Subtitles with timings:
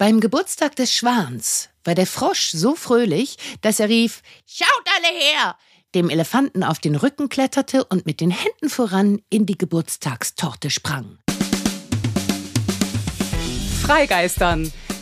[0.00, 5.56] Beim Geburtstag des Schwans war der Frosch so fröhlich, dass er rief, Schaut alle her!
[5.94, 11.18] dem Elefanten auf den Rücken kletterte und mit den Händen voran in die Geburtstagstorte sprang.
[13.82, 14.72] Freigeistern,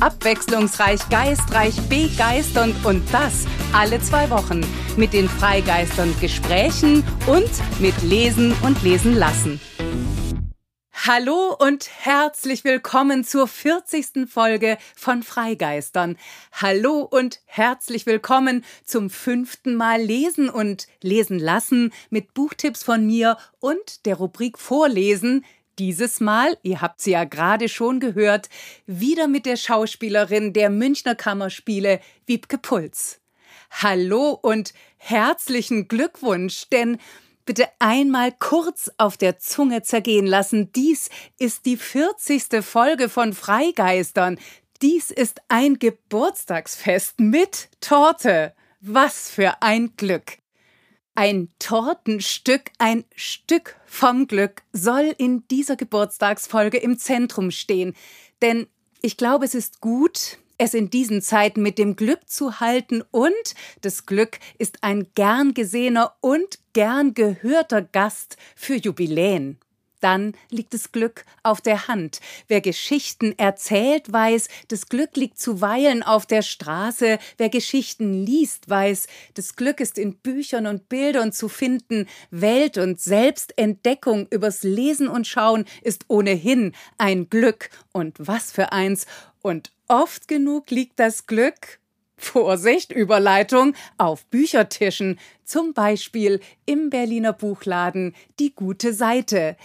[0.00, 4.60] Abwechslungsreich, geistreich, begeisternd und das alle zwei Wochen
[4.96, 9.60] mit den Freigeistern Gesprächen und mit Lesen und Lesen lassen.
[10.92, 14.28] Hallo und herzlich willkommen zur 40.
[14.28, 16.16] Folge von Freigeistern.
[16.52, 23.36] Hallo und herzlich willkommen zum fünften Mal Lesen und Lesen lassen mit Buchtipps von mir
[23.58, 25.44] und der Rubrik Vorlesen,
[25.78, 28.48] dieses Mal, ihr habt sie ja gerade schon gehört,
[28.86, 33.20] wieder mit der Schauspielerin der Münchner Kammerspiele, Wiebke Puls.
[33.70, 36.98] Hallo und herzlichen Glückwunsch, denn
[37.44, 40.72] bitte einmal kurz auf der Zunge zergehen lassen.
[40.72, 42.62] Dies ist die 40.
[42.62, 44.38] Folge von Freigeistern.
[44.82, 48.54] Dies ist ein Geburtstagsfest mit Torte.
[48.80, 50.38] Was für ein Glück.
[51.20, 57.96] Ein Tortenstück, ein Stück vom Glück soll in dieser Geburtstagsfolge im Zentrum stehen.
[58.40, 58.68] Denn
[59.02, 63.32] ich glaube, es ist gut, es in diesen Zeiten mit dem Glück zu halten und
[63.80, 69.58] das Glück ist ein gern gesehener und gern gehörter Gast für Jubiläen
[70.00, 72.20] dann liegt das Glück auf der Hand.
[72.46, 77.18] Wer Geschichten erzählt, weiß, das Glück liegt zuweilen auf der Straße.
[77.36, 82.06] Wer Geschichten liest, weiß, das Glück ist in Büchern und Bildern zu finden.
[82.30, 87.70] Welt- und Selbstentdeckung übers Lesen und Schauen ist ohnehin ein Glück.
[87.92, 89.06] Und was für eins.
[89.42, 91.78] Und oft genug liegt das Glück
[92.18, 99.56] Vorsicht, Überleitung, auf Büchertischen, zum Beispiel im Berliner Buchladen Die gute Seite.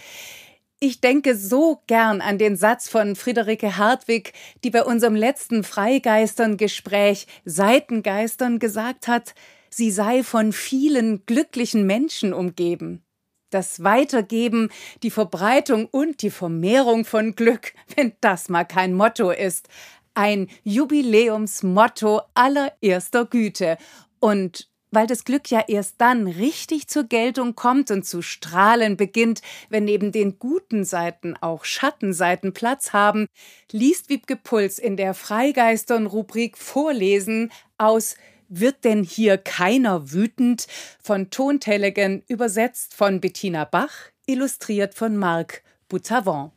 [0.80, 4.32] Ich denke so gern an den Satz von Friederike Hartwig,
[4.62, 9.34] die bei unserem letzten Freigeistern-Gespräch Seitengeistern gesagt hat,
[9.70, 13.02] sie sei von vielen glücklichen Menschen umgeben.
[13.50, 14.68] Das Weitergeben,
[15.02, 19.68] die Verbreitung und die Vermehrung von Glück, wenn das mal kein Motto ist
[20.14, 23.76] ein Jubiläumsmotto allererster Güte.
[24.20, 29.42] Und weil das Glück ja erst dann richtig zur Geltung kommt und zu strahlen beginnt,
[29.68, 33.26] wenn neben den guten Seiten auch Schattenseiten Platz haben,
[33.72, 38.16] liest Wiebke Puls in der Freigeistern-Rubrik Vorlesen aus
[38.48, 40.68] Wird denn hier keiner wütend?
[41.02, 43.92] von Tontellegen, übersetzt von Bettina Bach,
[44.26, 46.52] illustriert von Marc Boutavant.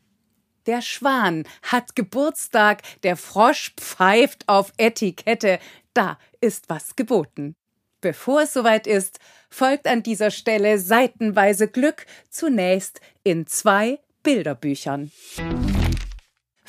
[0.68, 5.60] Der Schwan hat Geburtstag, der Frosch pfeift auf Etikette,
[5.94, 7.56] da ist was geboten.
[8.02, 9.20] Bevor es soweit ist,
[9.50, 15.12] folgt an dieser Stelle seitenweise Glück, zunächst in zwei Bilderbüchern.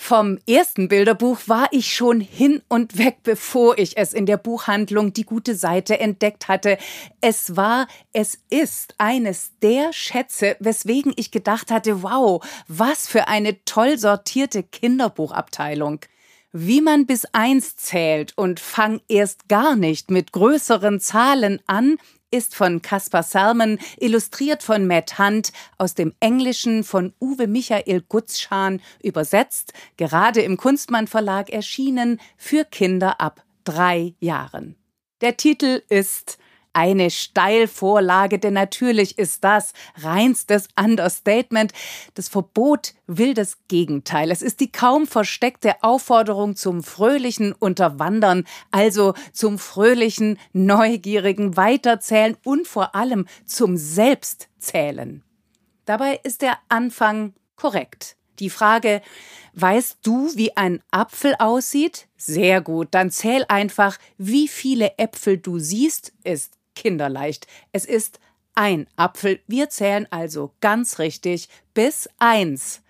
[0.00, 5.12] Vom ersten Bilderbuch war ich schon hin und weg, bevor ich es in der Buchhandlung
[5.12, 6.78] die gute Seite entdeckt hatte.
[7.20, 13.62] Es war, es ist eines der Schätze, weswegen ich gedacht hatte, wow, was für eine
[13.64, 16.00] toll sortierte Kinderbuchabteilung.
[16.52, 21.98] Wie man bis eins zählt und fang erst gar nicht mit größeren Zahlen an,
[22.30, 28.80] ist von Caspar Salmon, illustriert von Matt Hunt, aus dem Englischen von Uwe Michael Gutzschan
[29.02, 34.76] übersetzt, gerade im Kunstmann Verlag erschienen, für Kinder ab drei Jahren.
[35.20, 36.38] Der Titel ist
[36.72, 41.72] eine Steilvorlage, denn natürlich ist das reinstes Understatement.
[42.14, 44.30] Das Verbot will das Gegenteil.
[44.30, 52.66] Es ist die kaum versteckte Aufforderung zum fröhlichen Unterwandern, also zum fröhlichen, neugierigen Weiterzählen und
[52.66, 55.22] vor allem zum Selbstzählen.
[55.84, 58.16] Dabei ist der Anfang korrekt.
[58.38, 59.02] Die Frage,
[59.54, 62.06] weißt du, wie ein Apfel aussieht?
[62.16, 67.46] Sehr gut, dann zähl einfach, wie viele Äpfel du siehst, ist kinderleicht.
[67.72, 68.20] Es ist
[68.54, 69.40] ein Apfel.
[69.46, 72.82] Wir zählen also ganz richtig bis eins.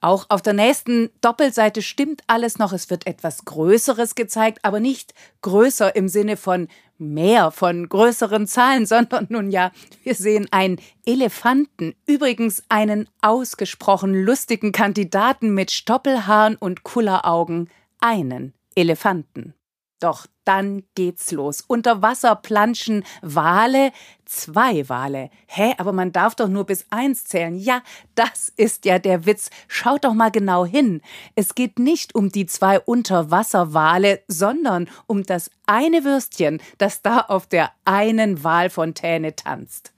[0.00, 2.72] Auch auf der nächsten Doppelseite stimmt alles noch.
[2.72, 5.12] Es wird etwas Größeres gezeigt, aber nicht
[5.42, 6.68] größer im Sinne von
[6.98, 9.72] mehr, von größeren Zahlen, sondern nun ja,
[10.04, 11.94] wir sehen einen Elefanten.
[12.06, 17.68] Übrigens einen ausgesprochen lustigen Kandidaten mit Stoppelhaaren und Kulleraugen.
[18.00, 19.54] Einen Elefanten.
[19.98, 21.62] Doch dann geht's los.
[21.66, 23.92] Unter Wasser planschen Wale,
[24.24, 25.28] zwei Wale.
[25.46, 27.54] Hä, aber man darf doch nur bis eins zählen.
[27.54, 27.82] Ja,
[28.14, 29.50] das ist ja der Witz.
[29.68, 31.02] Schaut doch mal genau hin.
[31.34, 37.46] Es geht nicht um die zwei Unterwasserwale, sondern um das eine Würstchen, das da auf
[37.46, 39.92] der einen Walfontäne tanzt.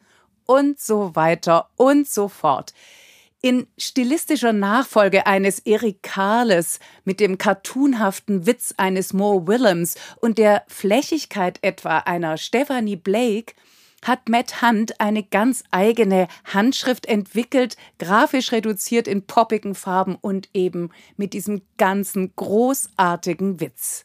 [0.47, 2.75] Und so weiter und so fort.
[3.43, 10.63] In stilistischer Nachfolge eines Eric Carles mit dem cartoonhaften Witz eines Mo Willems und der
[10.69, 13.55] Flächigkeit etwa einer Stephanie Blake
[14.03, 20.91] hat Matt Hunt eine ganz eigene Handschrift entwickelt, grafisch reduziert in poppigen Farben und eben
[21.17, 24.05] mit diesem ganzen großartigen Witz.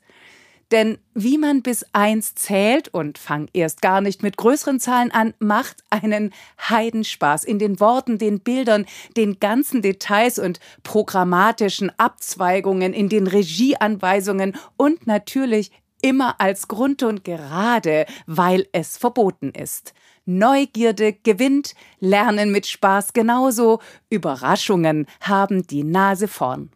[0.71, 5.33] Denn wie man bis eins zählt und fang erst gar nicht mit größeren Zahlen an,
[5.39, 8.85] macht einen Heidenspaß in den Worten, den Bildern,
[9.15, 15.71] den ganzen Details und programmatischen Abzweigungen, in den Regieanweisungen und natürlich
[16.01, 19.93] immer als Grund und gerade, weil es verboten ist.
[20.25, 23.79] Neugierde gewinnt, Lernen mit Spaß genauso,
[24.09, 26.71] Überraschungen haben die Nase vorn.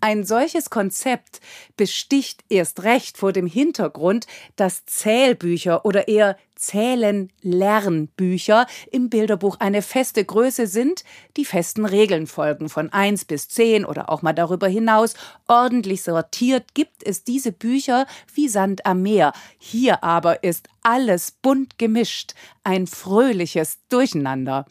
[0.00, 1.40] Ein solches Konzept
[1.76, 10.24] besticht erst recht vor dem Hintergrund, dass Zählbücher oder eher Zählen-Lernbücher im Bilderbuch eine feste
[10.24, 11.02] Größe sind,
[11.36, 12.68] die festen Regeln folgen.
[12.68, 15.14] Von eins bis zehn oder auch mal darüber hinaus.
[15.48, 19.32] Ordentlich sortiert gibt es diese Bücher wie Sand am Meer.
[19.58, 24.64] Hier aber ist alles bunt gemischt, ein fröhliches Durcheinander.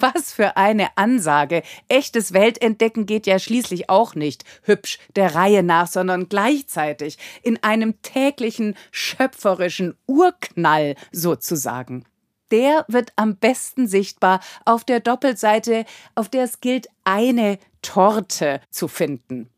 [0.00, 1.62] Was für eine Ansage.
[1.88, 8.00] Echtes Weltentdecken geht ja schließlich auch nicht hübsch der Reihe nach, sondern gleichzeitig in einem
[8.02, 12.04] täglichen schöpferischen Urknall sozusagen.
[12.50, 18.88] Der wird am besten sichtbar auf der Doppelseite, auf der es gilt, eine Torte zu
[18.88, 19.48] finden.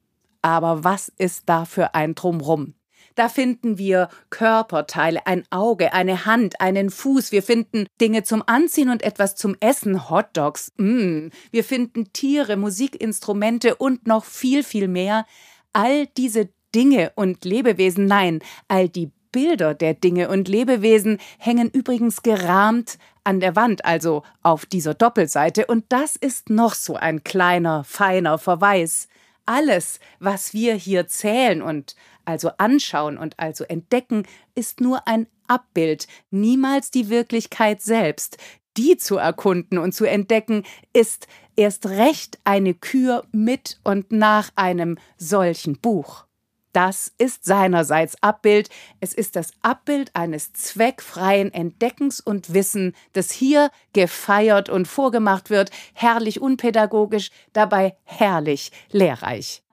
[0.42, 2.74] Aber was ist da für ein Drumrum?
[3.14, 7.30] Da finden wir Körperteile, ein Auge, eine Hand, einen Fuß.
[7.30, 10.72] Wir finden Dinge zum Anziehen und etwas zum Essen, Hotdogs.
[10.78, 11.28] Mm.
[11.52, 15.26] Wir finden Tiere, Musikinstrumente und noch viel, viel mehr.
[15.72, 22.22] All diese Dinge und Lebewesen, nein, all die Bilder der Dinge und Lebewesen hängen übrigens
[22.22, 25.66] gerahmt an der Wand, also auf dieser Doppelseite.
[25.66, 29.08] Und das ist noch so ein kleiner, feiner Verweis.
[29.46, 36.06] Alles, was wir hier zählen und also anschauen und also entdecken, ist nur ein Abbild,
[36.30, 38.38] niemals die Wirklichkeit selbst.
[38.76, 44.98] Die zu erkunden und zu entdecken, ist erst recht eine Kür mit und nach einem
[45.16, 46.26] solchen Buch.
[46.74, 48.68] Das ist seinerseits Abbild.
[48.98, 55.70] Es ist das Abbild eines zweckfreien Entdeckens und Wissen, das hier gefeiert und vorgemacht wird,
[55.92, 59.63] herrlich unpädagogisch, dabei herrlich lehrreich.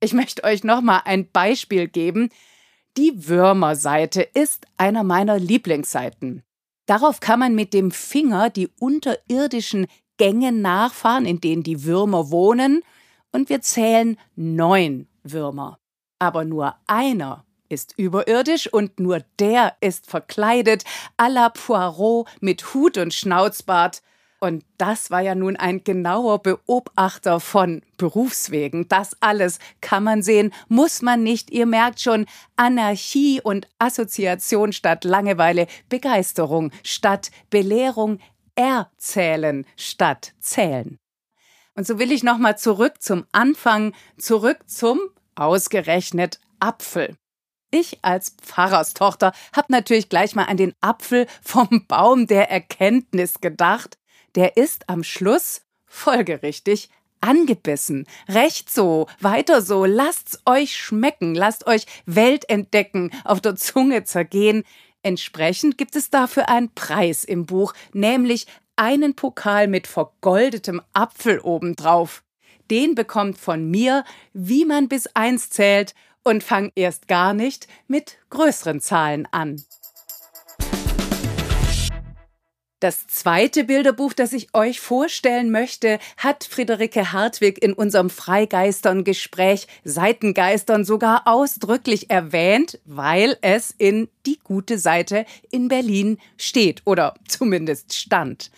[0.00, 2.30] Ich möchte euch noch mal ein Beispiel geben.
[2.96, 6.42] Die Würmerseite ist einer meiner Lieblingsseiten.
[6.86, 9.86] Darauf kann man mit dem Finger die unterirdischen
[10.16, 12.82] Gänge nachfahren, in denen die Würmer wohnen,
[13.32, 15.80] und wir zählen neun Würmer.
[16.20, 20.84] Aber nur einer ist überirdisch und nur der ist verkleidet
[21.16, 24.02] à la Poirot mit Hut und Schnauzbart
[24.44, 28.86] und das war ja nun ein genauer Beobachter von Berufswegen.
[28.88, 31.50] Das alles kann man sehen, muss man nicht.
[31.50, 38.18] Ihr merkt schon, Anarchie und Assoziation statt Langeweile, Begeisterung statt Belehrung,
[38.54, 40.98] Erzählen statt Zählen.
[41.74, 45.00] Und so will ich nochmal zurück zum Anfang, zurück zum
[45.36, 47.16] ausgerechnet Apfel.
[47.70, 53.96] Ich als Pfarrerstochter habe natürlich gleich mal an den Apfel vom Baum der Erkenntnis gedacht
[54.34, 58.06] der ist am Schluss folgerichtig angebissen.
[58.28, 64.64] Recht so, weiter so, lasst's euch schmecken, lasst euch Welt entdecken, auf der Zunge zergehen.
[65.02, 72.22] Entsprechend gibt es dafür einen Preis im Buch, nämlich einen Pokal mit vergoldetem Apfel obendrauf.
[72.70, 78.18] Den bekommt von mir, wie man bis eins zählt und fang erst gar nicht mit
[78.30, 79.62] größeren Zahlen an.
[82.84, 90.84] Das zweite Bilderbuch, das ich euch vorstellen möchte, hat Friederike Hartwig in unserem Freigeistern-Gespräch Seitengeistern
[90.84, 98.50] sogar ausdrücklich erwähnt, weil es in die gute Seite in Berlin steht oder zumindest stand.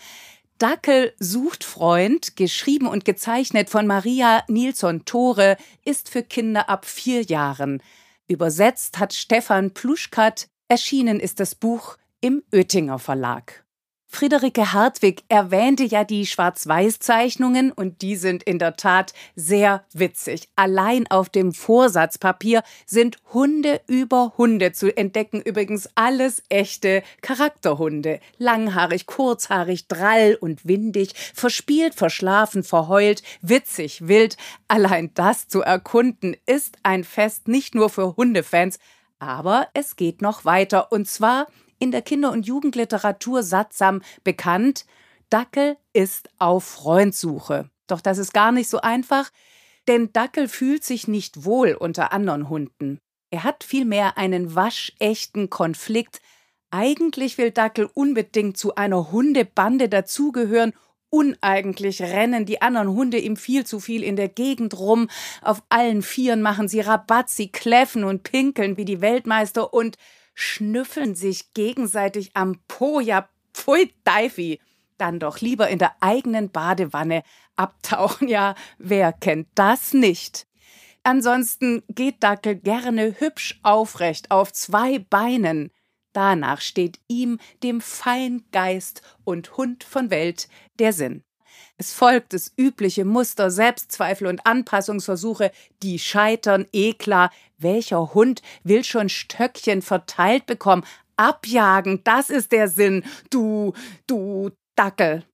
[0.59, 7.23] Dackel sucht Freund, geschrieben und gezeichnet von Maria Nilsson Tore, ist für Kinder ab vier
[7.23, 7.81] Jahren.
[8.27, 13.66] Übersetzt hat Stefan Pluschkat, erschienen ist das Buch im Oettinger Verlag.
[14.17, 20.49] Friederike Hartwig erwähnte ja die Schwarz-Weiß-Zeichnungen und die sind in der Tat sehr witzig.
[20.57, 25.43] Allein auf dem Vorsatzpapier sind Hunde über Hunde zu entdecken.
[25.43, 28.21] Übrigens alles echte Charakterhunde.
[28.39, 34.39] Langhaarig, kurzhaarig, drall und windig, verspielt, verschlafen, verheult, witzig, wild.
[34.67, 38.79] Allein das zu erkunden ist ein Fest nicht nur für Hundefans,
[39.19, 44.87] aber es geht noch weiter und zwar in der Kinder- und Jugendliteratur sattsam bekannt.
[45.31, 47.71] Dackel ist auf Freundsuche.
[47.87, 49.31] Doch das ist gar nicht so einfach,
[49.89, 52.99] denn Dackel fühlt sich nicht wohl unter anderen Hunden.
[53.31, 56.21] Er hat vielmehr einen waschechten Konflikt.
[56.71, 60.73] Eigentlich will Dackel unbedingt zu einer Hundebande dazugehören
[61.11, 65.09] uneigentlich rennen die anderen Hunde ihm viel zu viel in der Gegend rum.
[65.41, 69.97] Auf allen Vieren machen sie Rabatt, sie kläffen und pinkeln wie die Weltmeister und
[70.37, 73.01] schnüffeln sich gegenseitig am Po.
[73.01, 74.61] Ja, pfui Deifi.
[74.99, 77.25] Dann doch lieber in der eigenen Badewanne
[77.57, 78.29] abtauchen.
[78.29, 80.47] Ja, wer kennt das nicht?
[81.03, 85.71] Ansonsten geht Dackel gerne hübsch aufrecht auf zwei Beinen.
[86.13, 91.26] Danach steht ihm, dem Feingeist und Hund von Welt, der Sinn.
[91.79, 95.53] Es folgt das übliche Muster Selbstzweifel und Anpassungsversuche,
[95.83, 97.31] die scheitern, eh klar.
[97.59, 100.85] Welcher Hund will schon Stöckchen verteilt bekommen?
[101.17, 103.75] Abjagen, das ist der Sinn, du,
[104.07, 105.25] du Dackel.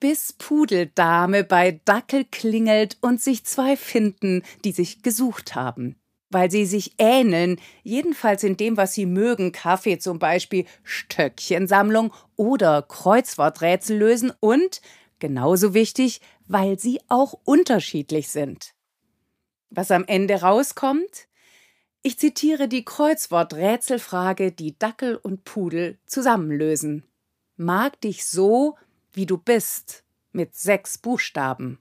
[0.00, 5.96] Bis Pudeldame bei Dackel klingelt und sich zwei finden, die sich gesucht haben
[6.32, 12.82] weil sie sich ähneln, jedenfalls in dem, was sie mögen, Kaffee zum Beispiel, Stöckchensammlung oder
[12.82, 14.80] Kreuzworträtsel lösen und
[15.22, 18.74] Genauso wichtig, weil sie auch unterschiedlich sind.
[19.70, 21.28] Was am Ende rauskommt?
[22.02, 27.04] Ich zitiere die Kreuzwort-Rätselfrage, die Dackel und Pudel zusammenlösen.
[27.54, 28.76] Mag dich so,
[29.12, 30.02] wie du bist,
[30.32, 31.78] mit sechs Buchstaben.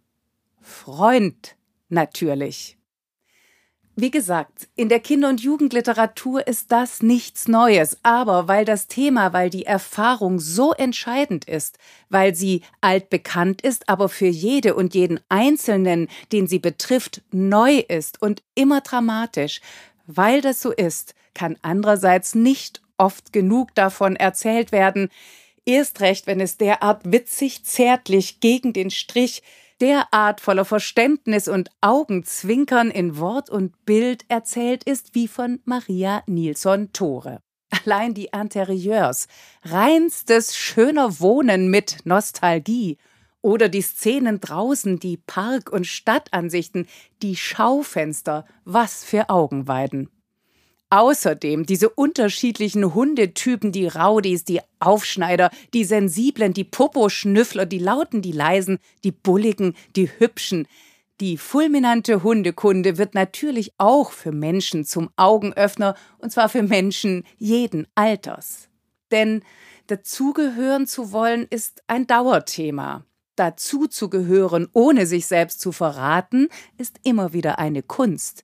[0.61, 1.57] Freund
[1.89, 2.77] natürlich.
[4.01, 9.31] Wie gesagt, in der Kinder- und Jugendliteratur ist das nichts Neues, aber weil das Thema,
[9.31, 11.77] weil die Erfahrung so entscheidend ist,
[12.09, 18.19] weil sie altbekannt ist, aber für jede und jeden Einzelnen, den sie betrifft, neu ist
[18.19, 19.61] und immer dramatisch,
[20.07, 25.09] weil das so ist, kann andererseits nicht oft genug davon erzählt werden,
[25.63, 29.43] erst recht, wenn es derart witzig, zärtlich gegen den Strich
[29.81, 36.93] derart voller Verständnis und Augenzwinkern in Wort und Bild erzählt ist wie von Maria Nilsson
[36.93, 37.41] Tore.
[37.83, 39.27] Allein die Interieurs,
[39.63, 42.97] reinstes schöner Wohnen mit Nostalgie
[43.41, 46.87] oder die Szenen draußen, die Park- und Stadtansichten,
[47.21, 50.09] die Schaufenster, was für Augenweiden.
[50.91, 58.33] Außerdem diese unterschiedlichen Hundetypen, die Raudis, die Aufschneider, die Sensiblen, die Poposchnüffler, die Lauten, die
[58.33, 60.67] Leisen, die Bulligen, die Hübschen.
[61.21, 67.87] Die fulminante Hundekunde wird natürlich auch für Menschen zum Augenöffner, und zwar für Menschen jeden
[67.95, 68.67] Alters.
[69.11, 69.43] Denn
[69.87, 73.05] dazugehören zu wollen ist ein Dauerthema.
[73.37, 78.43] Dazu zu gehören, ohne sich selbst zu verraten, ist immer wieder eine Kunst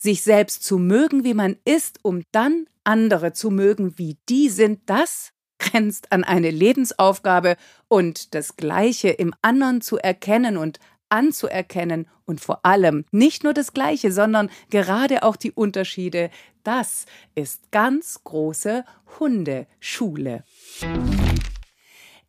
[0.00, 4.80] sich selbst zu mögen, wie man ist, um dann andere zu mögen, wie die sind,
[4.86, 7.56] das grenzt an eine Lebensaufgabe
[7.88, 10.80] und das Gleiche im anderen zu erkennen und
[11.10, 16.30] anzuerkennen und vor allem nicht nur das Gleiche, sondern gerade auch die Unterschiede,
[16.62, 18.84] das ist ganz große
[19.18, 20.44] Hundeschule.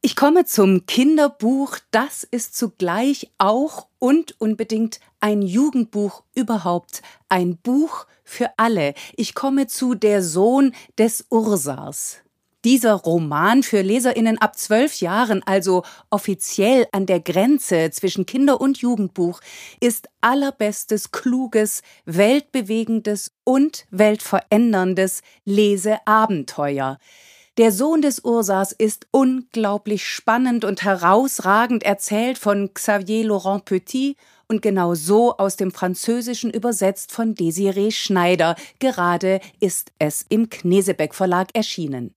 [0.01, 8.07] Ich komme zum Kinderbuch, das ist zugleich auch und unbedingt ein Jugendbuch überhaupt, ein Buch
[8.23, 8.95] für alle.
[9.15, 12.17] Ich komme zu Der Sohn des Ursars.
[12.65, 18.79] Dieser Roman für Leserinnen ab zwölf Jahren, also offiziell an der Grenze zwischen Kinder- und
[18.79, 19.39] Jugendbuch,
[19.79, 26.97] ist allerbestes, kluges, weltbewegendes und weltveränderndes Leseabenteuer.
[27.61, 34.63] Der Sohn des Ursas ist unglaublich spannend und herausragend erzählt von Xavier Laurent Petit und
[34.63, 38.55] genau so aus dem Französischen übersetzt von Desiree Schneider.
[38.79, 42.15] Gerade ist es im Knesebeck Verlag erschienen.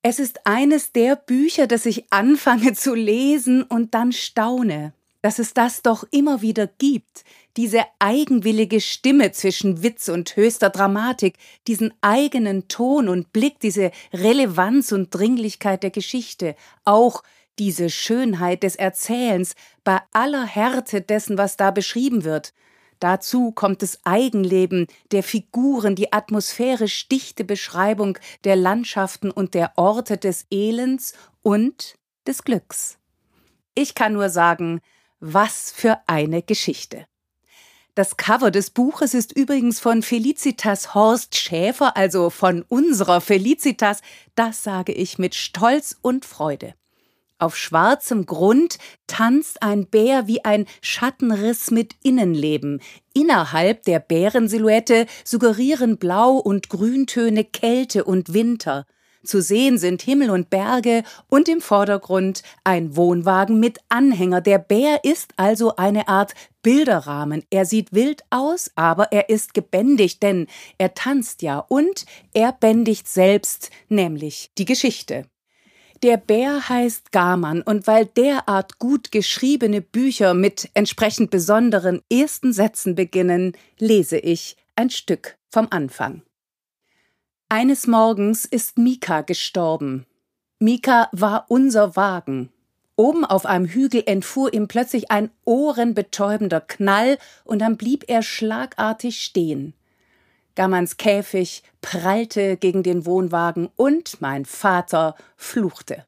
[0.00, 4.94] Es ist eines der Bücher, das ich anfange zu lesen und dann staune
[5.24, 7.24] dass es das doch immer wieder gibt,
[7.56, 14.92] diese eigenwillige Stimme zwischen Witz und höchster Dramatik, diesen eigenen Ton und Blick, diese Relevanz
[14.92, 17.22] und Dringlichkeit der Geschichte, auch
[17.58, 22.52] diese Schönheit des Erzählens bei aller Härte dessen, was da beschrieben wird.
[23.00, 30.18] Dazu kommt das Eigenleben der Figuren, die atmosphärisch dichte Beschreibung der Landschaften und der Orte
[30.18, 31.94] des Elends und
[32.26, 32.98] des Glücks.
[33.74, 34.82] Ich kann nur sagen,
[35.20, 37.06] was für eine Geschichte.
[37.94, 44.00] Das Cover des Buches ist übrigens von Felicitas Horst Schäfer, also von unserer Felicitas.
[44.34, 46.74] Das sage ich mit Stolz und Freude.
[47.38, 52.80] Auf schwarzem Grund tanzt ein Bär wie ein Schattenriss mit Innenleben.
[53.12, 58.86] Innerhalb der Bärensilhouette suggerieren Blau- und Grüntöne Kälte und Winter.
[59.24, 64.40] Zu sehen sind Himmel und Berge und im Vordergrund ein Wohnwagen mit Anhänger.
[64.40, 67.42] Der Bär ist also eine Art Bilderrahmen.
[67.50, 70.46] Er sieht wild aus, aber er ist gebändigt, denn
[70.78, 75.26] er tanzt ja und er bändigt selbst, nämlich die Geschichte.
[76.02, 82.94] Der Bär heißt Garmann und weil derart gut geschriebene Bücher mit entsprechend besonderen ersten Sätzen
[82.94, 86.22] beginnen, lese ich ein Stück vom Anfang.
[87.56, 90.06] Eines Morgens ist Mika gestorben.
[90.58, 92.50] Mika war unser Wagen.
[92.96, 99.22] Oben auf einem Hügel entfuhr ihm plötzlich ein ohrenbetäubender Knall und dann blieb er schlagartig
[99.22, 99.72] stehen.
[100.56, 106.04] Gammerns Käfig prallte gegen den Wohnwagen und mein Vater fluchte.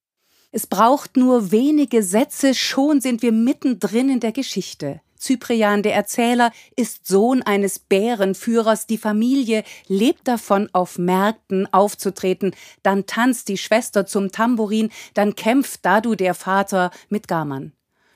[0.50, 5.00] Es braucht nur wenige Sätze, schon sind wir mittendrin in der Geschichte.
[5.18, 8.86] Cyprian, der Erzähler, ist Sohn eines Bärenführers.
[8.86, 12.54] Die Familie lebt davon, auf Märkten aufzutreten.
[12.82, 17.72] Dann tanzt die Schwester zum Tambourin, dann kämpft Dadu, der Vater, mit Gaman.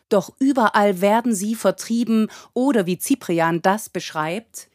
[0.08, 4.70] Doch überall werden sie vertrieben oder wie Cyprian das beschreibt,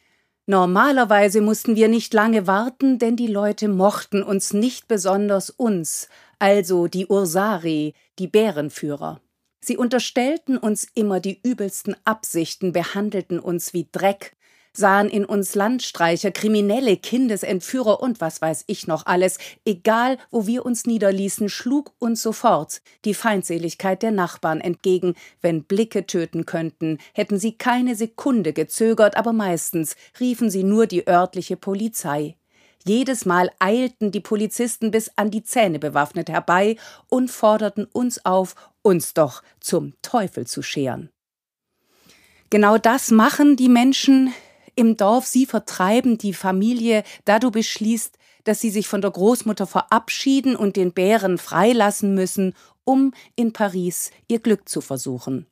[0.48, 6.86] Normalerweise mussten wir nicht lange warten, denn die Leute mochten uns nicht besonders uns, also
[6.86, 9.20] die Ursari, die Bärenführer.
[9.68, 14.36] Sie unterstellten uns immer die übelsten Absichten, behandelten uns wie Dreck,
[14.72, 19.38] sahen in uns Landstreicher, Kriminelle, Kindesentführer und was weiß ich noch alles.
[19.64, 25.16] Egal, wo wir uns niederließen, schlug uns sofort die Feindseligkeit der Nachbarn entgegen.
[25.40, 31.08] Wenn Blicke töten könnten, hätten sie keine Sekunde gezögert, aber meistens riefen sie nur die
[31.08, 32.36] örtliche Polizei.
[32.88, 36.76] Jedes Mal eilten die Polizisten bis an die Zähne bewaffnet herbei
[37.08, 38.54] und forderten uns auf,
[38.86, 41.10] uns doch zum Teufel zu scheren.
[42.50, 44.32] Genau das machen die Menschen
[44.76, 45.26] im Dorf.
[45.26, 50.76] Sie vertreiben die Familie, da du beschließt, dass sie sich von der Großmutter verabschieden und
[50.76, 55.46] den Bären freilassen müssen, um in Paris ihr Glück zu versuchen.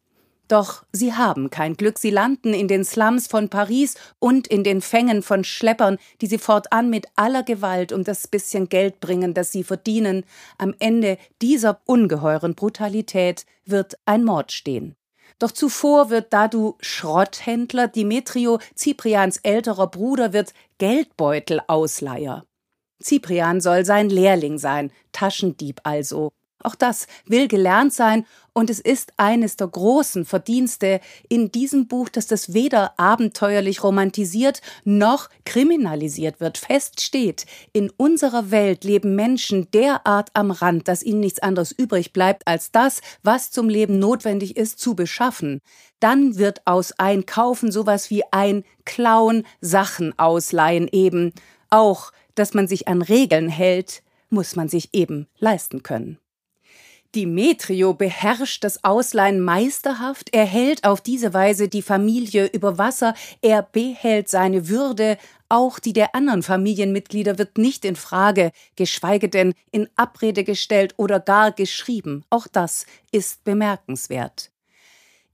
[0.49, 4.83] Doch sie haben kein Glück, sie landen in den Slums von Paris und in den
[4.83, 9.53] Fängen von Schleppern, die sie fortan mit aller Gewalt um das bisschen Geld bringen, das
[9.53, 10.25] sie verdienen.
[10.59, 14.97] Am Ende dieser ungeheuren Brutalität wird ein Mord stehen.
[15.39, 22.45] Doch zuvor wird Dadu Schrotthändler, Dimitrio, Cyprians älterer Bruder, wird Geldbeutelausleiher.
[23.03, 26.33] Cyprian soll sein Lehrling sein, Taschendieb also.
[26.65, 28.25] Auch das will gelernt sein
[28.55, 34.63] und es ist eines der großen Verdienste in diesem Buch, dass das weder abenteuerlich romantisiert
[34.85, 36.57] noch kriminalisiert wird.
[36.57, 42.15] Fest steht, in unserer Welt leben Menschen derart am Rand, dass ihnen nichts anderes übrig
[42.15, 45.61] bleibt, als das, was zum Leben notwendig ist, zu beschaffen.
[46.01, 51.33] Dann wird aus Einkaufen sowas wie ein Klauen Sachen ausleihen eben.
[51.69, 56.19] Auch, dass man sich an Regeln hält, muss man sich eben leisten können.
[57.15, 63.63] Dimetrio beherrscht das Ausleihen meisterhaft, er hält auf diese Weise die Familie über Wasser, er
[63.63, 69.89] behält seine Würde, auch die der anderen Familienmitglieder wird nicht in Frage, geschweige denn in
[69.97, 72.25] Abrede gestellt oder gar geschrieben.
[72.31, 74.51] Auch das ist bemerkenswert.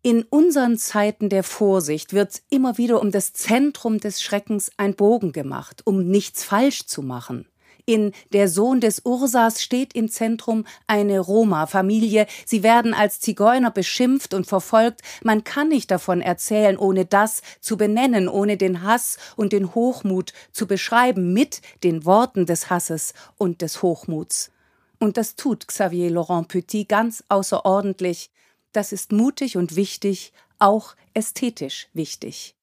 [0.02, 5.32] In unseren Zeiten der Vorsicht wird immer wieder um das Zentrum des Schreckens ein Bogen
[5.32, 7.49] gemacht, um nichts falsch zu machen.
[7.90, 12.28] In Der Sohn des Ursas steht im Zentrum eine Roma-Familie.
[12.46, 15.00] Sie werden als Zigeuner beschimpft und verfolgt.
[15.24, 20.32] Man kann nicht davon erzählen, ohne das zu benennen, ohne den Hass und den Hochmut
[20.52, 24.52] zu beschreiben mit den Worten des Hasses und des Hochmuts.
[25.00, 28.30] Und das tut Xavier Laurent Petit ganz außerordentlich.
[28.70, 32.54] Das ist mutig und wichtig, auch ästhetisch wichtig.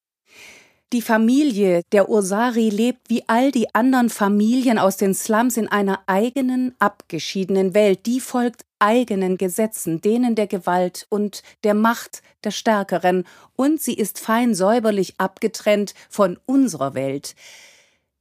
[0.94, 6.00] Die Familie der Ursari lebt wie all die anderen Familien aus den Slums in einer
[6.08, 8.06] eigenen, abgeschiedenen Welt.
[8.06, 13.26] Die folgt eigenen Gesetzen, denen der Gewalt und der Macht der Stärkeren,
[13.58, 17.36] und sie ist fein säuberlich abgetrennt von unserer Welt.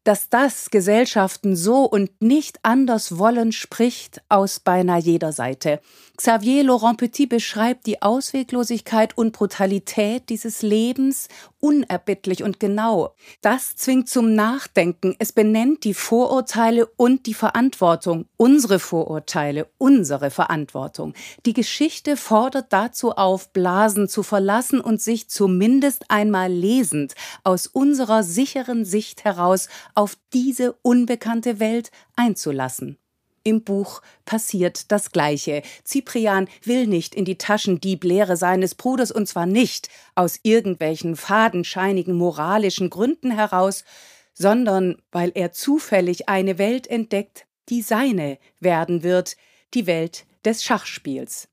[0.07, 5.81] Dass das Gesellschaften so und nicht anders wollen, spricht aus beinahe jeder Seite.
[6.17, 11.27] Xavier Laurent Petit beschreibt die Ausweglosigkeit und Brutalität dieses Lebens
[11.59, 13.15] unerbittlich und genau.
[13.41, 15.17] Das zwingt zum Nachdenken.
[15.19, 18.27] Es benennt die Vorurteile und die Verantwortung.
[18.37, 21.15] Unsere Vorurteile, unsere Verantwortung.
[21.45, 28.23] Die Geschichte fordert dazu auf, Blasen zu verlassen und sich zumindest einmal lesend aus unserer
[28.23, 32.99] sicheren Sicht heraus auf diese unbekannte Welt einzulassen.
[33.43, 35.63] Im Buch passiert das Gleiche.
[35.85, 42.91] Cyprian will nicht in die Taschendieb-Lehre seines Bruders und zwar nicht aus irgendwelchen fadenscheinigen moralischen
[42.91, 43.85] Gründen heraus,
[44.35, 49.37] sondern weil er zufällig eine Welt entdeckt, die seine werden wird,
[49.75, 51.49] die Welt des Schachspiels.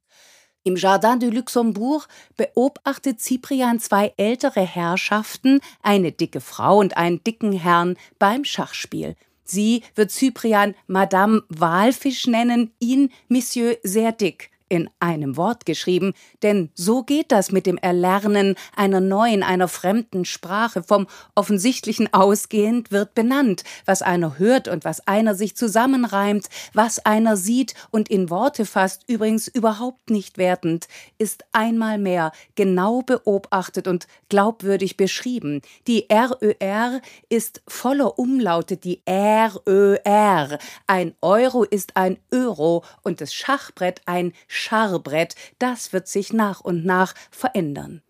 [0.65, 7.52] Im Jardin de Luxembourg beobachtet Cyprian zwei ältere Herrschaften, eine dicke Frau und einen dicken
[7.52, 9.15] Herrn, beim Schachspiel.
[9.43, 16.71] Sie wird Cyprian Madame Walfisch nennen, ihn Monsieur sehr dick in einem Wort geschrieben, denn
[16.73, 20.81] so geht das mit dem Erlernen einer neuen, einer fremden Sprache.
[20.81, 21.05] Vom
[21.36, 27.75] Offensichtlichen ausgehend wird benannt, was einer hört und was einer sich zusammenreimt, was einer sieht
[27.91, 30.88] und in Worte fasst, übrigens überhaupt nicht wertend,
[31.19, 35.62] ist einmal mehr genau beobachtet und glaubwürdig beschrieben.
[35.86, 40.57] Die RÖR ist voller Umlaute, die RÖR.
[40.88, 44.33] Ein Euro ist ein Euro und das Schachbrett ein
[44.63, 48.02] Scharrbrett, das wird sich nach und nach verändern.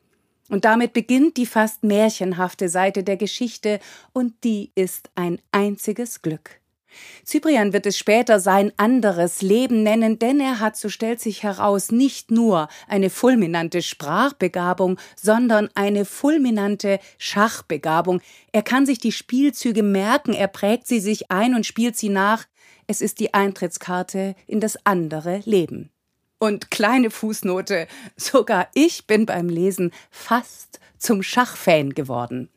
[0.50, 3.80] Und damit beginnt die fast märchenhafte Seite der Geschichte,
[4.12, 6.62] und die ist ein einziges Glück.
[7.26, 11.92] Cyprian wird es später sein anderes Leben nennen, denn er hat, so stellt sich heraus,
[11.92, 18.22] nicht nur eine fulminante Sprachbegabung, sondern eine fulminante Schachbegabung.
[18.52, 22.46] Er kann sich die Spielzüge merken, er prägt sie sich ein und spielt sie nach.
[22.86, 25.90] Es ist die Eintrittskarte in das andere Leben.
[26.40, 32.50] Und kleine Fußnote, sogar ich bin beim Lesen fast zum Schachfan geworden.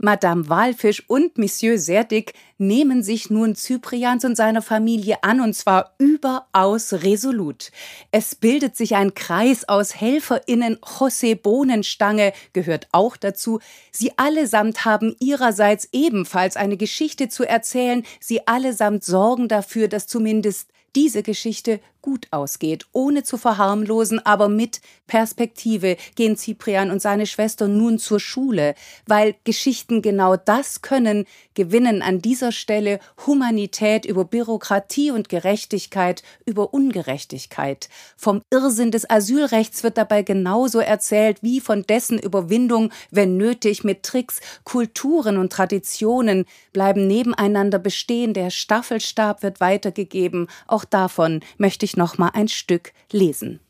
[0.00, 5.96] Madame Walfisch und Monsieur Serdig nehmen sich nun Cyprians und seiner Familie an, und zwar
[5.98, 7.72] überaus resolut.
[8.12, 13.58] Es bildet sich ein Kreis aus HelferInnen, José Bohnenstange gehört auch dazu.
[13.90, 18.04] Sie allesamt haben ihrerseits ebenfalls eine Geschichte zu erzählen.
[18.20, 24.80] Sie allesamt sorgen dafür, dass zumindest diese Geschichte gut ausgeht, ohne zu verharmlosen, aber mit
[25.06, 28.74] Perspektive gehen Cyprian und seine Schwester nun zur Schule,
[29.06, 36.72] weil Geschichten genau das können, gewinnen an dieser Stelle Humanität über Bürokratie und Gerechtigkeit über
[36.72, 37.88] Ungerechtigkeit.
[38.16, 44.02] Vom Irrsinn des Asylrechts wird dabei genauso erzählt wie von dessen Überwindung, wenn nötig, mit
[44.02, 44.40] Tricks.
[44.64, 50.48] Kulturen und Traditionen bleiben nebeneinander bestehen, der Staffelstab wird weitergegeben.
[50.66, 53.60] Auch davon möchte ich noch mal ein Stück lesen.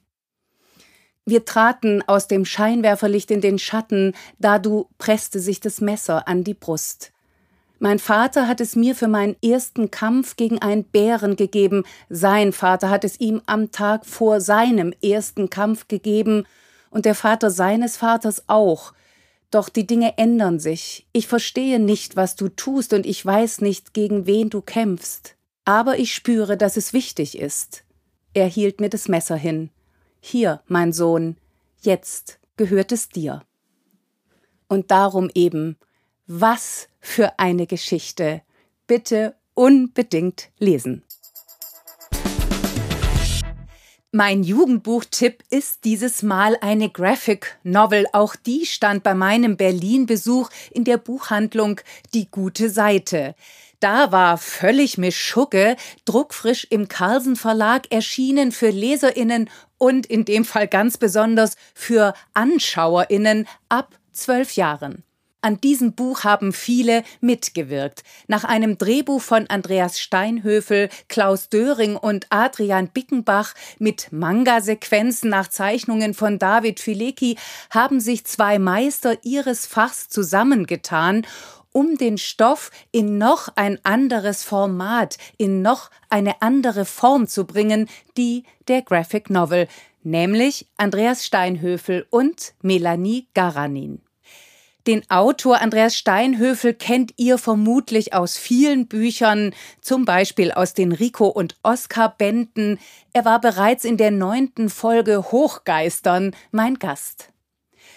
[1.25, 6.43] Wir traten aus dem Scheinwerferlicht in den Schatten, da du presste sich das Messer an
[6.43, 7.13] die Brust.
[7.81, 12.91] Mein Vater hat es mir für meinen ersten Kampf gegen einen Bären gegeben, sein Vater
[12.91, 16.45] hat es ihm am Tag vor seinem ersten Kampf gegeben
[16.91, 18.93] und der Vater seines Vaters auch.
[19.51, 21.07] Doch die Dinge ändern sich.
[21.13, 25.37] Ich verstehe nicht, was du tust, und ich weiß nicht, gegen wen du kämpfst.
[25.69, 27.85] Aber ich spüre, dass es wichtig ist.
[28.33, 29.69] Er hielt mir das Messer hin.
[30.19, 31.37] Hier, mein Sohn,
[31.83, 33.43] jetzt gehört es dir.
[34.67, 35.77] Und darum eben,
[36.27, 38.41] was für eine Geschichte.
[38.87, 41.03] Bitte unbedingt lesen.
[44.21, 48.05] Mein Jugendbuchtipp ist dieses Mal eine Graphic Novel.
[48.13, 51.81] Auch die stand bei meinem Berlin-Besuch in der Buchhandlung
[52.15, 53.37] Die gute Seite.
[53.79, 60.67] Da war völlig Mischugge, druckfrisch im Carlsen Verlag erschienen für LeserInnen und in dem Fall
[60.67, 65.05] ganz besonders für AnschauerInnen ab zwölf Jahren.
[65.41, 68.03] An diesem Buch haben viele mitgewirkt.
[68.27, 76.15] Nach einem Drehbuch von Andreas Steinhöfel, Klaus Döring und Adrian Bickenbach mit Manga-Sequenzen nach Zeichnungen
[76.15, 77.37] von David Filecki
[77.71, 81.25] haben sich zwei Meister ihres Fachs zusammengetan
[81.71, 87.89] um den Stoff in noch ein anderes Format, in noch eine andere Form zu bringen,
[88.17, 89.69] die der Graphic Novel,
[90.03, 94.01] nämlich Andreas Steinhöfel und Melanie Garanin.
[94.89, 101.27] Den Autor Andreas Steinhöfel kennt ihr vermutlich aus vielen Büchern, zum Beispiel aus den Rico
[101.27, 102.79] und Oscar Bänden.
[103.13, 107.35] Er war bereits in der neunten Folge Hochgeistern mein Gast.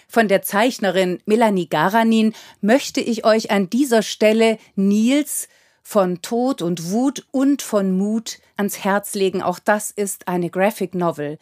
[0.06, 5.48] Von der Zeichnerin Melanie Garanin möchte ich euch an dieser Stelle Nils
[5.82, 9.40] von Tod und Wut und von Mut ans Herz legen.
[9.40, 11.38] Auch das ist eine Graphic Novel.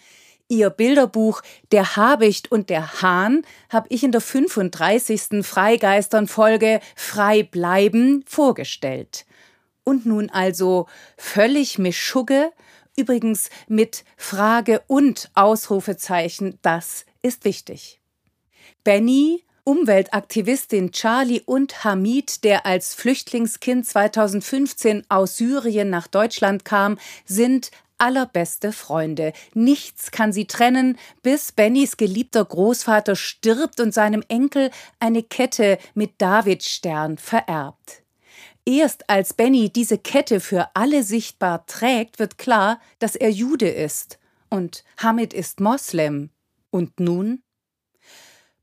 [0.51, 5.47] Ihr Bilderbuch Der Habicht und der Hahn habe ich in der 35.
[5.47, 9.27] Freigeistern-Folge Frei bleiben vorgestellt.
[9.85, 12.51] Und nun also völlig Mischugge,
[12.97, 18.01] übrigens mit Frage und Ausrufezeichen, das ist wichtig.
[18.83, 27.71] Benny Umweltaktivistin Charlie und Hamid, der als Flüchtlingskind 2015 aus Syrien nach Deutschland kam, sind
[28.01, 29.33] allerbeste Freunde.
[29.55, 36.15] Nichts kann sie trennen, bis Bennys geliebter Großvater stirbt und seinem Enkel eine Kette mit
[36.19, 38.03] Davidstern vererbt.
[38.67, 44.19] Erst als Benny diese Kette für alle sichtbar trägt, wird klar, dass er Jude ist.
[44.49, 46.31] Und Hamid ist Moslem.
[46.71, 47.43] Und nun?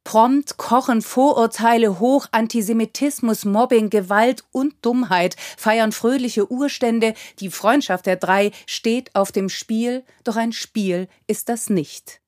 [0.08, 8.16] Prompt kochen Vorurteile hoch, Antisemitismus, Mobbing, Gewalt und Dummheit, feiern fröhliche Urstände, die Freundschaft der
[8.16, 12.22] drei steht auf dem Spiel, doch ein Spiel ist das nicht.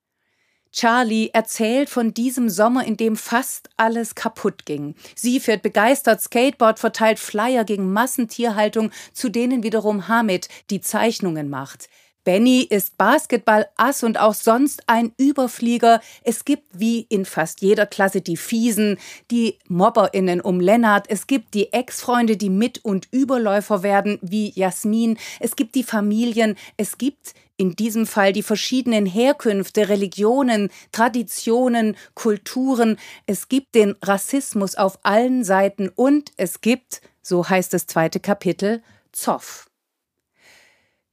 [0.73, 4.93] Charlie erzählt von diesem Sommer, in dem fast alles kaputt ging.
[5.15, 11.87] Sie fährt begeistert Skateboard, verteilt Flyer gegen Massentierhaltung, zu denen wiederum Hamid die Zeichnungen macht.
[12.23, 16.01] Benny ist Basketball-Ass und auch sonst ein Überflieger.
[16.23, 18.97] Es gibt wie in fast jeder Klasse die Fiesen,
[19.31, 21.05] die MobberInnen um Lennart.
[21.09, 25.17] Es gibt die Ex-Freunde, die Mit- und Überläufer werden, wie Jasmin.
[25.39, 26.55] Es gibt die Familien.
[26.77, 32.97] Es gibt in diesem Fall die verschiedenen Herkünfte, Religionen, Traditionen, Kulturen.
[33.25, 38.81] Es gibt den Rassismus auf allen Seiten und es gibt, so heißt das zweite Kapitel,
[39.11, 39.68] Zoff.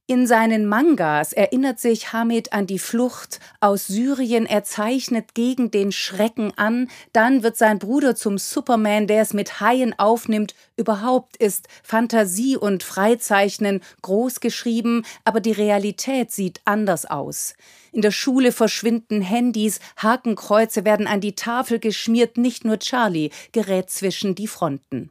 [0.08, 5.90] In seinen Mangas erinnert sich Hamid an die Flucht aus Syrien, er zeichnet gegen den
[5.90, 10.54] Schrecken an, dann wird sein Bruder zum Superman, der es mit Haien aufnimmt.
[10.76, 17.56] Überhaupt ist Fantasie und Freizeichnen groß geschrieben, aber die Realität sieht anders aus.
[17.90, 23.90] In der Schule verschwinden Handys, Hakenkreuze werden an die Tafel geschmiert, nicht nur Charlie gerät
[23.90, 25.10] zwischen die Fronten.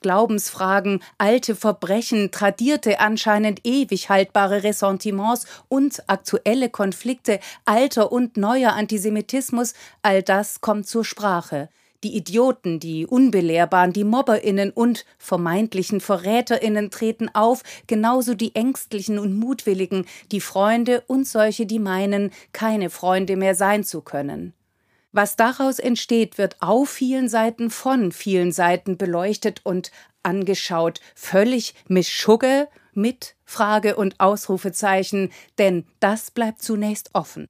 [0.00, 9.74] Glaubensfragen, alte Verbrechen, tradierte, anscheinend ewig haltbare Ressentiments und aktuelle Konflikte, alter und neuer Antisemitismus,
[10.02, 11.68] all das kommt zur Sprache.
[12.02, 19.38] Die Idioten, die Unbelehrbaren, die Mobberinnen und vermeintlichen Verräterinnen treten auf, genauso die Ängstlichen und
[19.38, 24.54] Mutwilligen, die Freunde und solche, die meinen, keine Freunde mehr sein zu können.
[25.12, 29.90] Was daraus entsteht, wird auf vielen Seiten von vielen Seiten beleuchtet und
[30.22, 37.48] angeschaut, völlig mischugge mit Frage und Ausrufezeichen, denn das bleibt zunächst offen.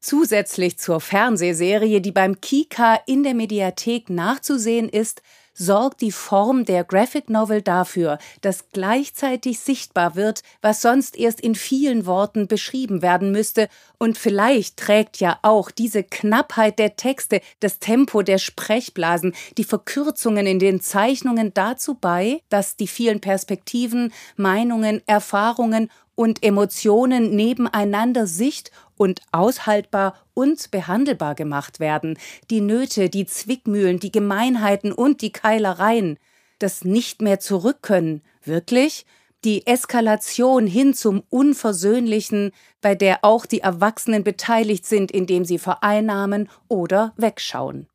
[0.00, 5.22] Zusätzlich zur Fernsehserie, die beim Kika in der Mediathek nachzusehen ist,
[5.54, 11.54] sorgt die Form der Graphic Novel dafür, dass gleichzeitig sichtbar wird, was sonst erst in
[11.54, 17.78] vielen Worten beschrieben werden müsste, und vielleicht trägt ja auch diese Knappheit der Texte, das
[17.78, 25.02] Tempo der Sprechblasen, die Verkürzungen in den Zeichnungen dazu bei, dass die vielen Perspektiven, Meinungen,
[25.06, 28.70] Erfahrungen und Emotionen nebeneinander sicht
[29.02, 32.16] und aushaltbar und behandelbar gemacht werden,
[32.50, 36.20] die Nöte, die Zwickmühlen, die Gemeinheiten und die Keilereien,
[36.60, 39.04] das nicht mehr zurückkönnen, wirklich,
[39.42, 46.48] die Eskalation hin zum Unversöhnlichen, bei der auch die Erwachsenen beteiligt sind, indem sie vereinnahmen
[46.68, 47.88] oder wegschauen.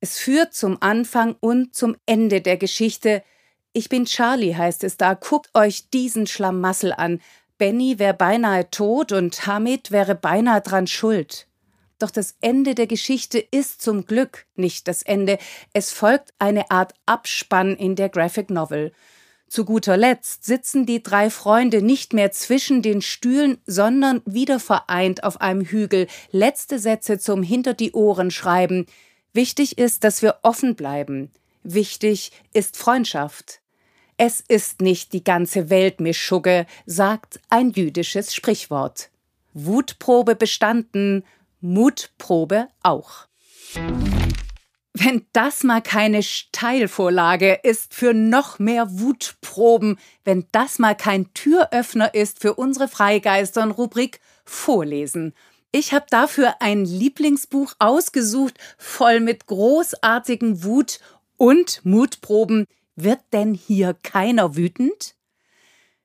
[0.00, 3.22] Es führt zum Anfang und zum Ende der Geschichte.
[3.74, 7.20] Ich bin Charlie, heißt es da, guckt euch diesen Schlamassel an,
[7.58, 11.46] Benny wäre beinahe tot und Hamid wäre beinahe dran schuld.
[11.98, 15.38] Doch das Ende der Geschichte ist zum Glück nicht das Ende.
[15.72, 18.92] Es folgt eine Art Abspann in der Graphic Novel.
[19.48, 25.24] Zu guter Letzt sitzen die drei Freunde nicht mehr zwischen den Stühlen, sondern wieder vereint
[25.24, 28.86] auf einem Hügel, letzte Sätze zum Hinter die Ohren schreiben.
[29.32, 31.32] Wichtig ist, dass wir offen bleiben.
[31.62, 33.60] Wichtig ist Freundschaft.
[34.20, 39.10] Es ist nicht die ganze Welt Mischugge, sagt ein jüdisches Sprichwort.
[39.54, 41.24] Wutprobe bestanden,
[41.60, 43.28] Mutprobe auch.
[44.92, 52.12] Wenn das mal keine Steilvorlage ist für noch mehr Wutproben, wenn das mal kein Türöffner
[52.12, 55.32] ist für unsere Freigeistern-Rubrik Vorlesen.
[55.70, 60.98] Ich habe dafür ein Lieblingsbuch ausgesucht, voll mit großartigen Wut-
[61.36, 62.66] und Mutproben,
[63.02, 65.14] wird denn hier keiner wütend?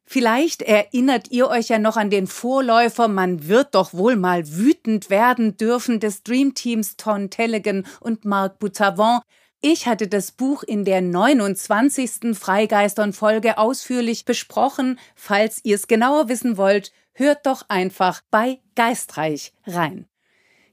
[0.05, 5.09] Vielleicht erinnert ihr euch ja noch an den Vorläufer Man wird doch wohl mal wütend
[5.09, 9.23] werden dürfen des Dreamteams Ton Tellegen und Marc Boutavant.
[9.61, 12.37] Ich hatte das Buch in der 29.
[12.37, 14.99] Freigeistern-Folge ausführlich besprochen.
[15.15, 20.05] Falls ihr es genauer wissen wollt, hört doch einfach bei Geistreich rein.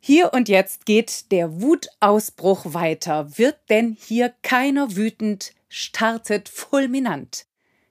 [0.01, 3.39] Hier und jetzt geht der Wutausbruch weiter.
[3.39, 7.47] Wird denn hier keiner wütend, startet fulminant.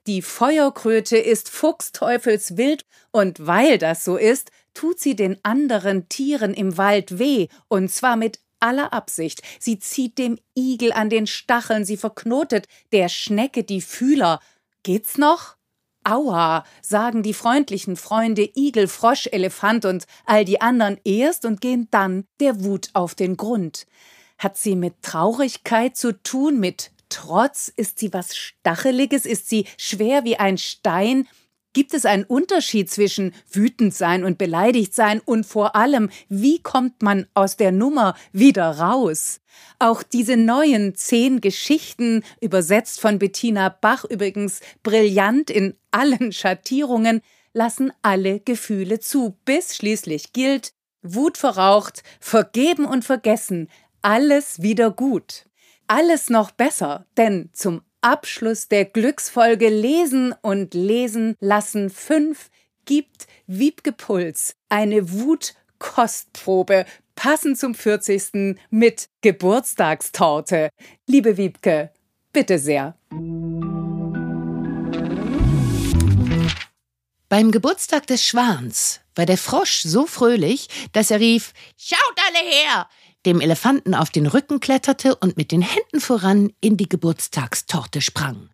[0.06, 6.76] Die Feuerkröte ist fuchsteufelswild und weil das so ist, tut sie den anderen Tieren im
[6.78, 9.42] Wald weh, und zwar mit aller Absicht.
[9.58, 14.40] Sie zieht dem Igel an den Stacheln, sie verknotet der Schnecke die Fühler.
[14.82, 15.56] Geht's noch?
[16.02, 21.88] Aua, sagen die freundlichen Freunde Igel, Frosch, Elefant und all die anderen erst und gehen
[21.90, 23.86] dann der Wut auf den Grund.
[24.38, 27.68] Hat sie mit Traurigkeit zu tun, mit Trotz?
[27.68, 29.26] Ist sie was Stacheliges?
[29.26, 31.28] Ist sie schwer wie ein Stein?
[31.72, 37.02] Gibt es einen Unterschied zwischen wütend sein und beleidigt sein und vor allem, wie kommt
[37.02, 39.40] man aus der Nummer wieder raus?
[39.78, 47.20] Auch diese neuen zehn Geschichten, übersetzt von Bettina Bach übrigens brillant in allen Schattierungen,
[47.52, 53.68] lassen alle Gefühle zu, bis schließlich gilt, Wut verraucht, vergeben und vergessen,
[54.02, 55.46] alles wieder gut.
[55.92, 62.48] Alles noch besser, denn zum Abschluss der Glücksfolge Lesen und Lesen lassen fünf
[62.84, 66.84] gibt Wiebke Puls eine Wutkostprobe
[67.16, 68.56] passend zum 40.
[68.70, 70.70] mit Geburtstagstorte.
[71.08, 71.90] Liebe Wiebke,
[72.32, 72.94] bitte sehr.
[77.28, 82.88] Beim Geburtstag des Schwans war der Frosch so fröhlich, dass er rief: Schaut alle her!
[83.26, 88.50] Dem Elefanten auf den Rücken kletterte und mit den Händen voran in die Geburtstagstorte sprang.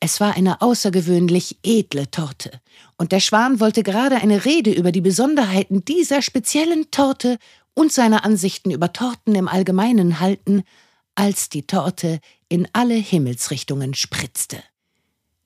[0.00, 2.60] Es war eine außergewöhnlich edle Torte,
[2.98, 7.38] und der Schwan wollte gerade eine Rede über die Besonderheiten dieser speziellen Torte
[7.72, 10.64] und seine Ansichten über Torten im Allgemeinen halten,
[11.14, 14.62] als die Torte in alle Himmelsrichtungen spritzte.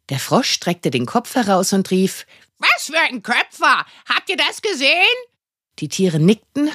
[0.08, 2.26] Der Frosch streckte den Kopf heraus und rief
[2.58, 3.84] Was für ein Köpfer.
[4.08, 4.88] Habt ihr das gesehen?
[5.78, 6.70] Die Tiere nickten,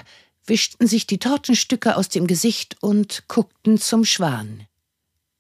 [0.46, 4.68] wischten sich die Tortenstücke aus dem Gesicht und guckten zum Schwan.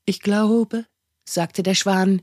[0.06, 0.86] Ich glaube,
[1.26, 2.22] sagte der Schwan,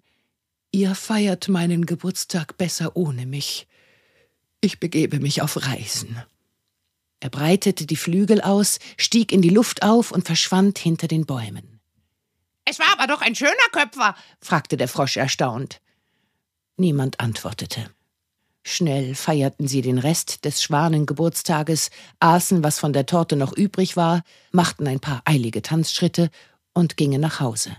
[0.72, 3.66] ihr feiert meinen Geburtstag besser ohne mich.
[4.60, 6.22] Ich begebe mich auf Reisen.
[7.20, 11.80] Er breitete die Flügel aus, stieg in die Luft auf und verschwand hinter den Bäumen.
[12.64, 15.80] Es war aber doch ein schöner Köpfer, fragte der Frosch erstaunt.
[16.76, 17.90] Niemand antwortete.
[18.62, 24.22] Schnell feierten sie den Rest des Schwanengeburtstages, aßen, was von der Torte noch übrig war,
[24.52, 26.30] machten ein paar eilige Tanzschritte
[26.74, 27.76] und gingen nach Hause.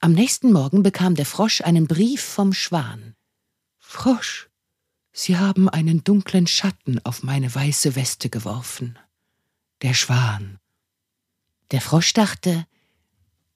[0.00, 3.14] Am nächsten Morgen bekam der Frosch einen Brief vom Schwan.
[3.78, 4.50] Frosch,
[5.12, 8.98] Sie haben einen dunklen Schatten auf meine weiße Weste geworfen.
[9.82, 10.58] Der Schwan.
[11.70, 12.66] Der Frosch dachte,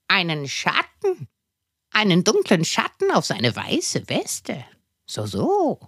[0.07, 1.27] einen Schatten?
[1.91, 4.63] Einen dunklen Schatten auf seine weiße Weste?
[5.07, 5.79] So, so.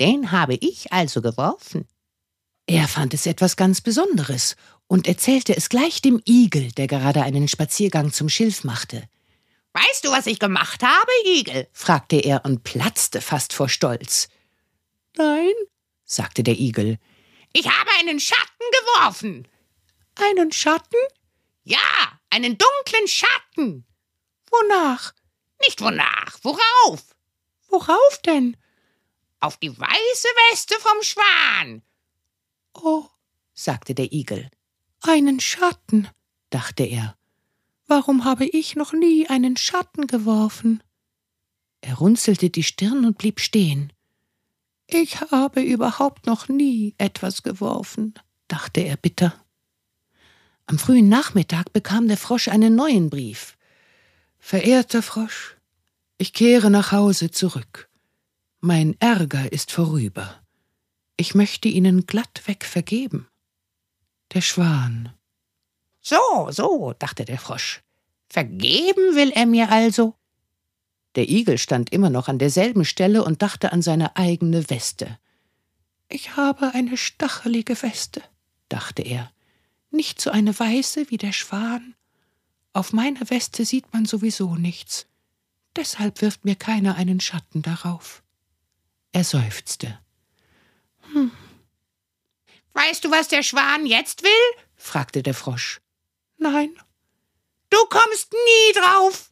[0.00, 1.88] Den habe ich also geworfen.
[2.66, 4.56] Er fand es etwas ganz Besonderes
[4.88, 9.08] und erzählte es gleich dem Igel, der gerade einen Spaziergang zum Schilf machte.
[9.72, 11.68] Weißt du, was ich gemacht habe, Igel?
[11.72, 14.28] fragte er und platzte fast vor Stolz.
[15.16, 15.52] Nein,
[16.04, 16.98] sagte der Igel.
[17.52, 19.48] Ich habe einen Schatten geworfen.
[20.16, 20.98] Einen Schatten?
[21.64, 21.78] Ja,
[22.30, 23.86] einen dunklen Schatten.
[24.50, 25.12] Wonach?
[25.60, 27.02] Nicht wonach, worauf?
[27.68, 28.56] Worauf denn?
[29.46, 31.82] Auf die weiße Weste vom Schwan.
[32.74, 33.06] Oh,
[33.54, 34.50] sagte der Igel.
[35.00, 36.08] Einen Schatten,
[36.50, 37.16] dachte er.
[37.86, 40.82] Warum habe ich noch nie einen Schatten geworfen?
[41.80, 43.92] Er runzelte die Stirn und blieb stehen.
[44.88, 48.14] Ich habe überhaupt noch nie etwas geworfen,
[48.48, 49.32] dachte er bitter.
[50.66, 53.56] Am frühen Nachmittag bekam der Frosch einen neuen Brief.
[54.38, 55.56] Verehrter Frosch,
[56.18, 57.88] ich kehre nach Hause zurück.
[58.60, 60.42] Mein Ärger ist vorüber.
[61.16, 63.28] Ich möchte Ihnen glattweg vergeben.
[64.32, 65.12] Der Schwan.
[66.00, 67.82] So, so, dachte der Frosch.
[68.28, 70.14] Vergeben will er mir also?
[71.16, 75.18] Der Igel stand immer noch an derselben Stelle und dachte an seine eigene Weste.
[76.08, 78.22] Ich habe eine stachelige Weste,
[78.68, 79.32] dachte er,
[79.90, 81.94] nicht so eine weiße wie der Schwan.
[82.72, 85.06] Auf meiner Weste sieht man sowieso nichts.
[85.74, 88.22] Deshalb wirft mir keiner einen Schatten darauf.
[89.16, 89.98] Er seufzte.
[91.14, 91.30] Hm.
[92.74, 94.62] Weißt du, was der Schwan jetzt will?
[94.74, 95.80] fragte der Frosch.
[96.36, 96.76] Nein.
[97.70, 99.30] Du kommst nie drauf.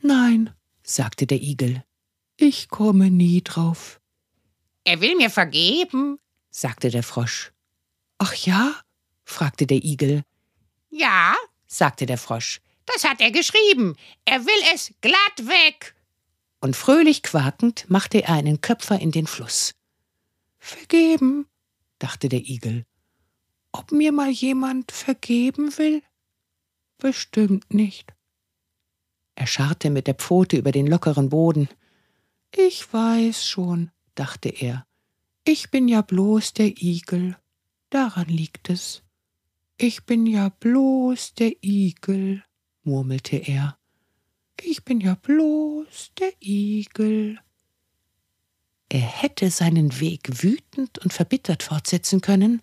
[0.00, 1.84] Nein, sagte der Igel.
[2.36, 4.00] Ich komme nie drauf.
[4.82, 6.18] Er will mir vergeben,
[6.50, 7.52] sagte der Frosch.
[8.18, 8.74] Ach ja?
[9.24, 10.24] fragte der Igel.
[10.90, 11.36] Ja,
[11.68, 12.60] sagte der Frosch.
[12.86, 13.96] Das hat er geschrieben.
[14.24, 15.94] Er will es glatt weg.
[16.62, 19.74] Und fröhlich quakend machte er einen Köpfer in den Fluss.
[20.60, 21.46] Vergeben,
[21.98, 22.86] dachte der Igel.
[23.72, 26.02] Ob mir mal jemand vergeben will?
[26.98, 28.14] Bestimmt nicht.
[29.34, 31.68] Er scharrte mit der Pfote über den lockeren Boden.
[32.54, 34.86] Ich weiß schon, dachte er.
[35.42, 37.36] Ich bin ja bloß der Igel.
[37.90, 39.02] Daran liegt es.
[39.78, 42.44] Ich bin ja bloß der Igel,
[42.84, 43.81] murmelte er.
[44.60, 47.38] Ich bin ja bloß der Igel.
[48.88, 52.62] Er hätte seinen Weg wütend und verbittert fortsetzen können,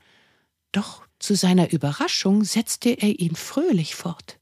[0.71, 4.39] doch zu seiner Überraschung setzte er ihn fröhlich fort.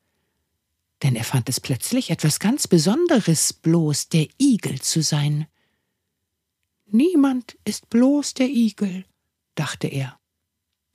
[1.04, 5.48] Denn er fand es plötzlich etwas ganz Besonderes, bloß der Igel zu sein.
[6.86, 9.06] Niemand ist bloß der Igel,
[9.56, 10.20] dachte er.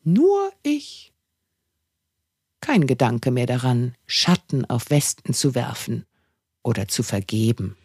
[0.03, 1.13] Nur ich.
[2.61, 6.05] Kein Gedanke mehr daran, Schatten auf Westen zu werfen
[6.63, 7.77] oder zu vergeben.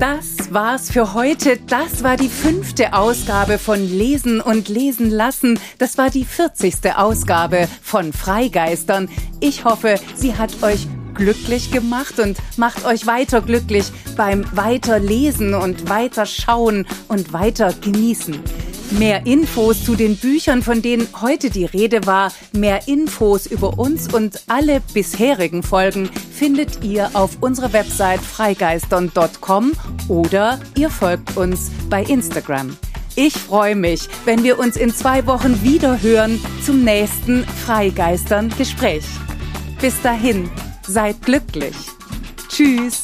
[0.00, 1.58] Das war's für heute.
[1.68, 5.60] Das war die fünfte Ausgabe von Lesen und Lesen lassen.
[5.76, 6.96] Das war die 40.
[6.96, 9.10] Ausgabe von Freigeistern.
[9.40, 15.90] Ich hoffe, sie hat euch glücklich gemacht und macht euch weiter glücklich beim Weiterlesen und
[15.90, 18.40] Weiterschauen und weiter genießen.
[18.90, 24.12] Mehr Infos zu den Büchern, von denen heute die Rede war, mehr Infos über uns
[24.12, 29.72] und alle bisherigen Folgen findet ihr auf unserer Website freigeistern.com
[30.08, 32.76] oder ihr folgt uns bei Instagram.
[33.16, 39.04] Ich freue mich, wenn wir uns in zwei Wochen wieder hören zum nächsten Freigeistern Gespräch.
[39.80, 40.50] Bis dahin,
[40.90, 41.76] Seid glücklich.
[42.48, 43.02] Tschüss.